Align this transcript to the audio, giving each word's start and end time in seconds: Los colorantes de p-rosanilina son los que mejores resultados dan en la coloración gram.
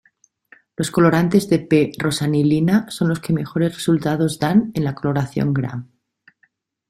Los 0.77 0.89
colorantes 0.89 1.47
de 1.47 1.59
p-rosanilina 1.59 2.89
son 2.89 3.09
los 3.09 3.19
que 3.19 3.33
mejores 3.33 3.75
resultados 3.75 4.39
dan 4.39 4.71
en 4.73 4.83
la 4.83 4.95
coloración 4.95 5.53
gram. 5.53 5.91